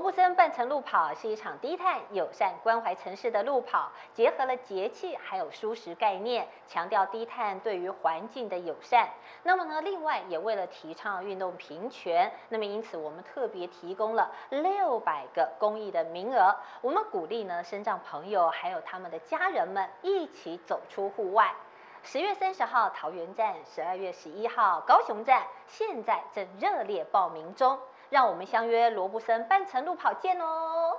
[0.00, 9.10] 罗布森半程路跑是一场低碳、友善、关怀城市的路跑，结合了节气还有舒适概念，强调低碳对于环境的友善。
[9.42, 21.54] 那么呢，另外也为了提倡运动平权，那么因此我们特别提供了六百个公益的名额，我们鼓励呢，身障朋友还有他们的家人们一起走出户外。
[22.02, 27.78] 十月三十号桃园站，十二月十一号高雄站，现在正热烈报名中。
[28.10, 30.98] 让我们相约罗布森半程路跑见哦！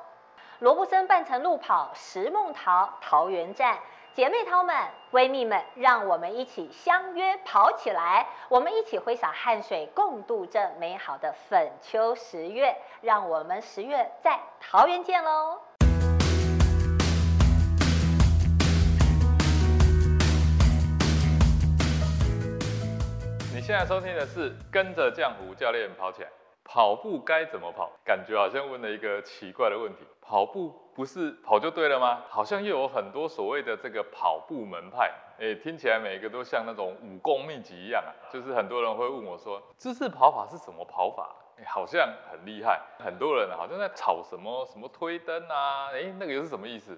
[0.60, 3.78] 罗布森半程路跑石梦桃桃园站，
[4.14, 4.74] 姐妹淘们、
[5.12, 8.26] 闺蜜们，让我们一起相约跑起来！
[8.48, 12.74] 我们一起挥洒汗水，共度这美好的粉秋十月。
[13.02, 15.60] 让我们十月在桃园见喽！
[23.54, 26.30] 你现在收听的是跟着浆糊教练跑起来。
[26.74, 27.92] 跑步该怎么跑？
[28.02, 30.06] 感觉好像问了一个奇怪的问题。
[30.22, 32.22] 跑步不是跑就对了吗？
[32.30, 38.16] 好像又有很多所谓的这个跑步门派，哎，听起来每一个都像那种武功秘籍一样啊。
[38.32, 41.36] 就是很多人会问我说，姿势跑法是什么跑法？
[41.60, 42.80] 哎，好像很厉害。
[43.00, 46.98] 很多人好像在吵什么什么推灯啊，哎，那个又是什么意思？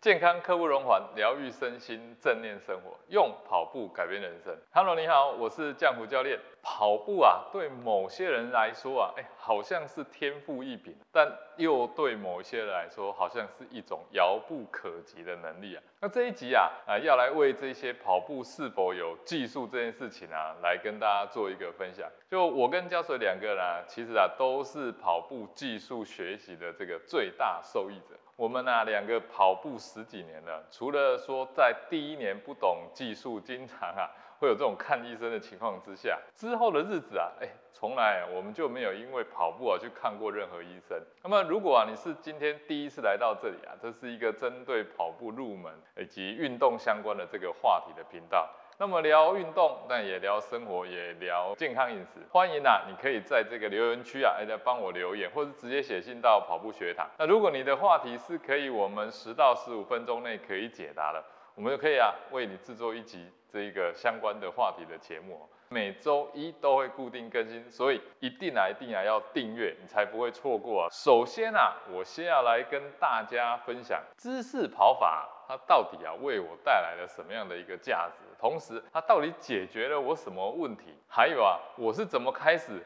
[0.00, 4.56] 健康刻不容缓，疗愈身心，正念生活，用跑步改变人生。
[4.72, 6.40] Hello，你好，我是江湖教练。
[6.62, 15.82] 跑步啊，对某些人来说啊，哎，好像是天赋异禀，但又对某些人来说，好像是一种遥不可及的能力啊。
[16.00, 22.08] 那这一集啊，啊，要来为这些跑步是否有技术这件事情啊，来跟大家做一个分享。
[22.30, 28.16] 就我跟焦水两个人，其实啊，都是跑步技术学习的这个最大受益者。
[28.40, 40.98] 我们呢两个跑步十几年了，除了说在第一年不懂技术，经常啊会有这种看医生的情况之下，之后的日子啊，哎，从来我们就没有因为跑步啊去看过任何医生。
[41.22, 48.48] 那么如果啊你是今天第一次来到这里啊，这是一个针对跑步入门以及运动相关的这个话题的频道。
[48.80, 52.26] 那么聊运动，但也聊生活，也聊健康饮食。
[52.32, 57.06] 欢迎啊，你可以在这个留言区啊，来帮我留言，或者直接写信到跑步学堂。
[57.18, 61.22] 那如果你的话题是可以我们十到十五分钟内可以解答的，
[61.54, 65.46] 我们就可以啊为你制作一集这一个相关的话题的节目。
[65.68, 70.88] 每周一都会固定更新，所以一定啊一定啊要订阅，你才不会错过啊。
[70.90, 78.22] 首先啊，我先要来跟大家分享姿势跑法，它到底啊为我带来了什么样的一个价值？
[78.38, 80.94] 同时，它到底解决了我什么问题？
[81.08, 82.80] 还有啊，我是怎么开始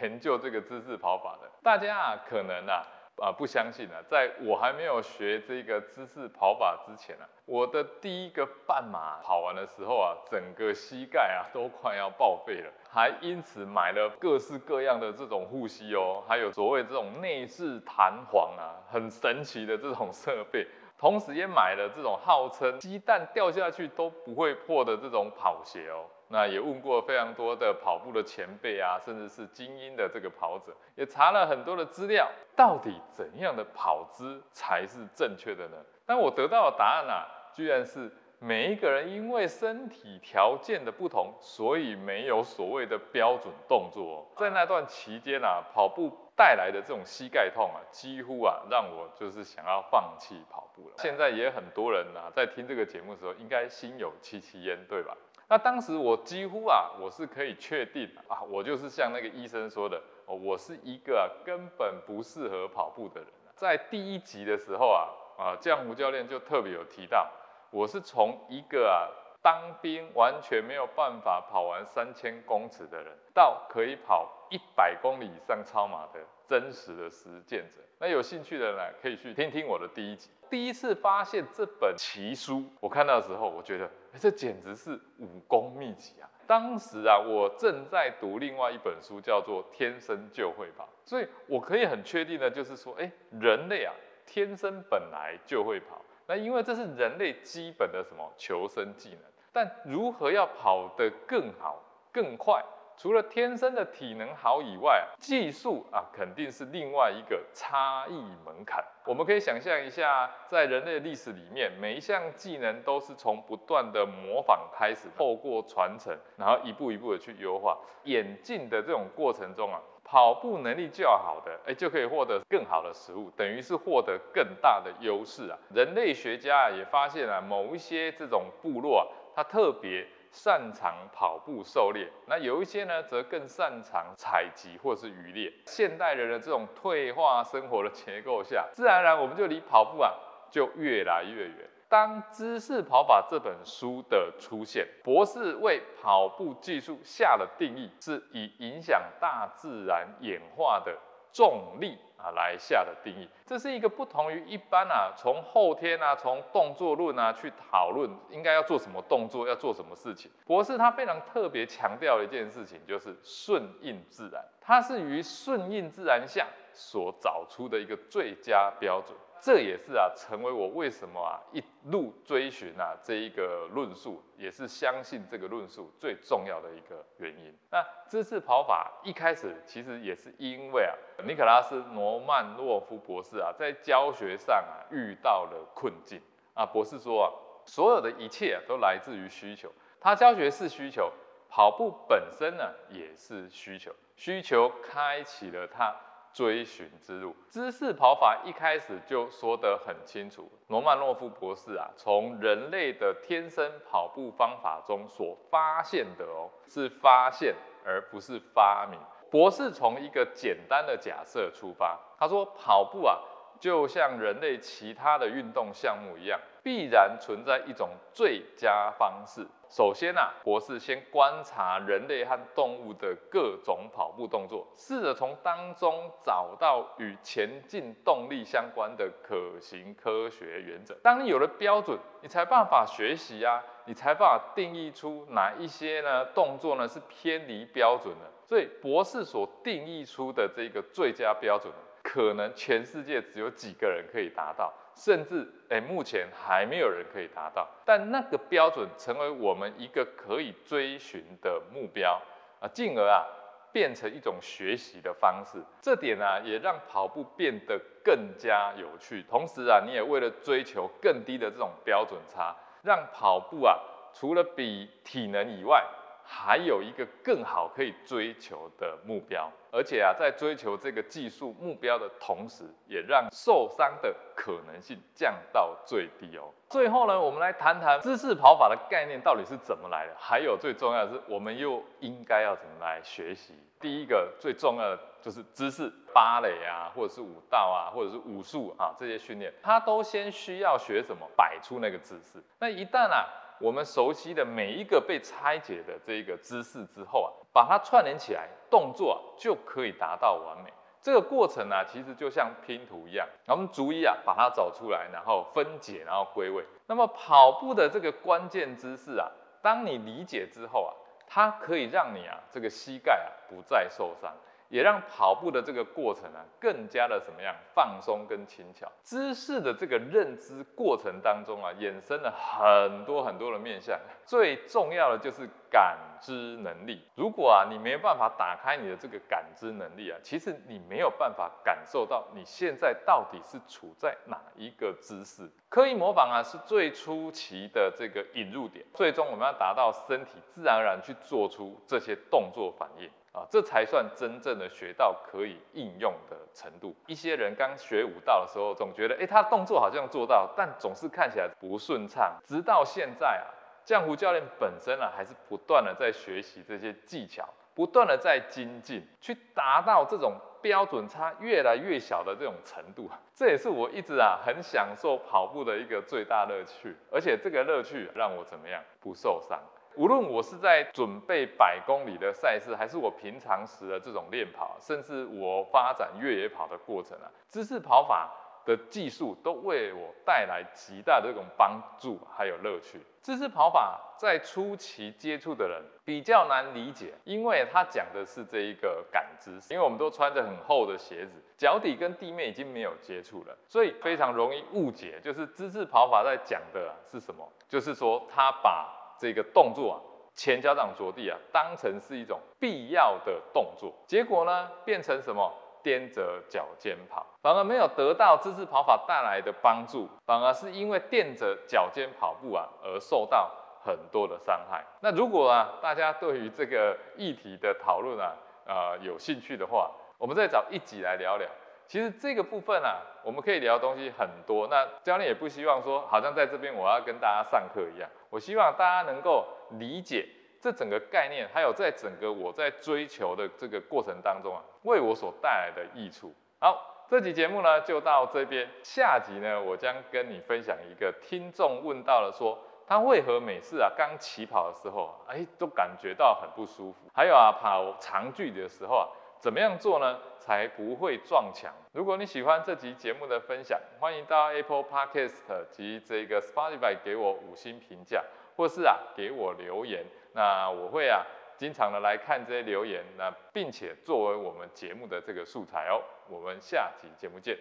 [0.00, 1.48] 研究这个姿势跑法的？
[1.62, 2.82] 大家啊，可能啊
[3.22, 20.66] 啊不相信啊，在我还没有学这个姿势跑法之前啊，我的第一个半马跑完的时候啊，整个膝盖啊都快要报废了，还因此买了各式各样的这种护膝哦，还有所谓这种内置弹簧啊，很神奇的这种设备。
[20.98, 26.04] 同时也买了这种号称鸡蛋掉下去都不会破的这种跑鞋哦。
[26.30, 35.76] 那也问过非常多的跑步的前辈啊，甚至是精英的这个跑者，也查了很多的资料，到底怎样的跑姿才是正确的呢？
[36.04, 44.26] 但我得到的答案啊，居然是每一个人因为身体条件的不同，所以没有所谓的标准动作。
[44.36, 46.12] 在那段期间啊，跑步。
[46.38, 50.94] 带来的这种膝盖痛啊，几乎啊让我就是想要放弃跑步了。
[50.98, 55.16] 现在也很多人啊在听这个节目的时候，应该心有戚戚焉，对吧？
[55.48, 63.28] 那当时我几乎啊，我是可以确定啊，我就是像那个医生说的，哦，我是一个根本不适合跑步的人。
[63.56, 67.28] 在第一集的时候啊，啊，江湖教练就特别有提到，
[67.70, 69.26] 我是从一个啊。
[69.40, 77.82] 当兵完全没有办法跑完三千公尺的人，到可以跑一百公里以上超马的真实的实践者。
[78.00, 80.30] 那有兴趣的人呢，可以去听听我的第一集。
[80.48, 86.30] 第一次发现这本奇书，我看到的时候，我觉得这简直是武功秘籍啊！
[86.46, 93.92] 当时啊，我正在读另外一本书，叫做《天生就会跑》，所以我可以很确定的就是说，哎，人类啊，
[94.24, 96.00] 天生本来就会跑。
[96.28, 99.20] 那因为这是人类基本的什么求生技能。
[99.50, 101.82] 但如何要跑得更好、
[102.12, 102.62] 更快？
[102.98, 108.12] 除了天生的体能好以外，技术啊肯定是另外一个差异
[108.44, 108.84] 门槛。
[109.04, 119.80] 我们可以想象一下，在人类历史里面，每一项技能都是从不断的模仿开始，透过传承，然后一步一步的去优化、演进的这种过程中啊，
[120.10, 125.58] 跑步能力较好的，哎，就可以获得更好的食物，等于是获得更大的优势啊。
[125.74, 129.04] 人类学家也发现啊，某一些这种部落啊。
[129.36, 135.52] 它特别擅长跑步狩猎，那有一些呢则更擅长采集或是渔猎。
[135.66, 140.12] 现代人的这种退化生活的结构下，自然而然我们就离跑步啊
[140.50, 141.70] 就越来越远。
[141.88, 150.94] 当《知识跑法》这本书的出现，博士为跑步技术下了定义是以影响大自然演化的
[151.32, 153.26] 重力啊来下的定义。
[153.46, 160.30] 这是一个不同于一般啊从后天啊从动作论啊去讨论应该要做什么动作要做什么事情。
[160.44, 169.16] 博士他非常特别强调的一件事情就是顺应自然，它是于顺应自然下所找出的一个最佳标准。
[169.40, 177.56] 这也是啊，成为我为什么啊一路追寻啊这一个论述，也是相信这个论述最重要的一个原因。
[177.70, 180.94] 那知识跑法一开始其实也是因为啊，
[181.24, 186.20] 尼可拉斯罗曼诺夫博士啊在教学上啊遇到了困境
[186.54, 186.66] 啊。
[186.66, 187.28] 博士说啊，
[187.64, 191.12] 所有的一切都来自于需求，他教学是需求，
[191.48, 195.94] 跑步本身呢也是需求，需求开启了他。
[196.32, 200.50] 追寻之路，知识跑法一开始就说得很清楚。
[200.68, 207.54] 罗曼诺夫博士啊，从人类的天生跑步方法中所发现的哦，是发现
[207.84, 208.98] 而不是发明。
[209.30, 213.18] 博士从一个简单的假设出发，他说跑步啊，
[213.58, 216.38] 就像人类其他的运动项目一样。
[216.60, 219.46] 必然存在一种最佳方式。
[219.70, 230.94] 首先啊，博士先观察人类和动物的各种跑步动作，试着从当中找到与前进动力相关的可行科学原则。
[231.02, 238.30] 当你有了标准，你才办法学习啊，你才办法定义出哪一些呢动作呢是偏离标准的。
[238.44, 241.72] 所以博士所定义出的这个最佳标准，
[242.08, 244.72] 可能全世界只有几个人可以达到。
[244.94, 252.20] 甚至哎，目前还没有人可以达到，但那个标准成为我们一个可以追寻的目标
[252.60, 253.24] 啊，进而啊
[253.70, 255.62] 变成一种学习的方式。
[255.80, 259.22] 这点呢，也让跑步变得更加有趣。
[259.22, 263.78] 同时啊，你也为了追求更低的这种标准差，让跑步啊
[264.12, 265.84] 除了比体能以外，
[266.30, 276.52] 还有一个更好可以追求的目标，而且啊，在追求这个技术目标的同时，也让受伤的可能性降到最低哦。
[276.68, 283.54] 最后呢，我们来谈谈知识跑法的概念到底是怎么来的，还有最重要的是，我们又应该要怎么来学习？
[283.80, 291.26] 第一个最重要的就是知识，芭蕾啊，或者是舞蹈啊，或者是武术啊这些训练，它都先需要学什么？
[291.34, 292.44] 摆出那个姿势。
[292.58, 293.24] 那一旦啊。
[293.60, 300.72] 我们熟悉的每一个被拆解的这个姿势之后啊，把它串联起来，动作啊就可以达到完美。
[301.00, 306.64] 这个过程呢，其实就像拼图一样，我们逐一啊把它找出来，然后分解，然后归位。
[306.86, 309.30] 那么跑步的这个关键姿势啊，
[309.62, 310.92] 当你理解之后啊，
[311.26, 314.34] 它可以让你啊这个膝盖啊不再受伤。
[314.68, 318.90] 也让跑步的这个过程啊，更加的怎么样放松跟轻巧。
[319.02, 323.98] 姿势的这个认知过程当中啊，衍生了很多很多的面向。
[324.24, 327.02] 最重要的就是感知能力。
[327.14, 335.50] 如果啊你没有办法打开你的这个感知能力啊，其实你没有办法感受到你现在到底是处在哪一个姿势。
[335.70, 343.08] 刻意模仿啊是最初期的这个引入点，最终我们要达到身体自然而然去做出这些动作反应。
[343.38, 346.94] 啊，这才算真正的学到可以应用的程度。
[347.06, 352.36] 一些人刚学武道的时候，总觉得，哎，他动作好像做到，但总是看起来不顺畅。
[352.44, 353.46] 直到现在啊，
[353.84, 363.08] 江湖教练本身啊，还是不断的在学习这些技巧，不断的在精进，去达到这种标准差越来越小的这种程度。
[363.34, 369.60] 这也是我一直啊很享受跑步的一个最大乐趣，而且这个乐趣让我怎么样不受伤。
[369.96, 378.30] 无论我是在准备百公里的赛事，还是我平常时的这种练跑，甚至我发展越野跑的过程啊，知识跑法
[378.64, 383.00] 的技术都为我带来极大的这种帮助，还有乐趣。
[383.22, 395.20] 知识跑法在初期接触的人比较难理解，因为它讲的是这一个感知，因为我们都穿着很厚的鞋子，脚底跟地面已经没有接触了，所以非常容易误解。
[395.22, 397.46] 就是知识跑法在讲的是什么？
[397.68, 399.96] 就是说他把这个动作啊，
[400.34, 405.52] 前脚掌着地啊，当成是一种必要的动作，结果呢，变成什么？
[405.84, 414.84] 踮着脚尖跑，反而没有得到姿势跑法带来的帮助，反而是因为垫着脚尖跑步啊，而受到很多的伤害。
[415.00, 418.34] 那如果啊，大家对于这个议题的讨论啊，
[418.66, 421.48] 呃，有兴趣的话，我们再找一集来聊聊。
[421.88, 424.68] 其实这个部分啊，我们可以聊的东西很多。
[424.68, 428.06] 那教练也不希望说，好像在这边我要跟大家上课一样。
[428.28, 429.46] 我希望大家能够
[429.78, 430.28] 理解
[430.60, 436.34] 这整个概念，还有在整个我在追求的这个过程当中啊，为我所带来的益处。
[436.60, 438.68] 好，这集节目呢就到这边。
[438.82, 442.58] 下集呢，我将跟你分享一个听众问到了说。
[442.90, 446.96] 他为何每次啊刚起跑的时候，哎，都感觉到很不舒服？
[447.12, 449.06] 还有啊，跑长距离的时候啊，
[449.40, 451.72] 怎么样做呢，才不会撞墙？
[451.92, 458.24] 如果你喜欢这集节目的分享，欢迎到 Apple Podcast 及这个 Spotify 给我五星评价，
[458.56, 460.04] 或是啊给我留言。
[460.34, 461.24] 那我会啊
[461.56, 466.02] 经常的来看这些留言，那并且作为我们节目的这个素材哦。
[466.28, 467.56] 我们下集节目见。